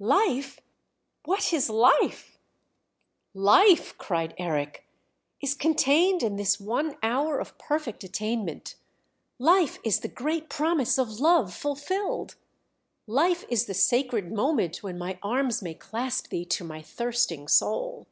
"Life, 0.00 0.60
what 1.24 1.52
is 1.52 1.68
Life?" 1.68 2.38
"Life," 3.34 3.98
cried 3.98 4.32
Eric, 4.38 4.86
"is 5.40 5.54
contained 5.56 6.22
in 6.22 6.36
this 6.36 6.60
one 6.60 6.96
hour 7.02 7.40
of 7.40 7.58
perfect 7.58 8.04
attainment. 8.04 8.76
Life 9.40 9.80
is 9.82 9.98
the 9.98 10.06
great 10.06 10.48
promise 10.48 10.98
of 11.00 11.18
love 11.18 11.52
fulfilled. 11.52 12.36
Life 13.08 13.44
is 13.48 13.64
the 13.66 13.74
sacred 13.74 14.30
moment 14.30 14.84
when 14.84 14.98
my 14.98 15.18
arms 15.20 15.62
may 15.62 15.74
clasp 15.74 16.28
thee 16.28 16.44
to 16.44 16.62
my 16.62 16.80
thirsting 16.80 17.48
soul! 17.48 18.06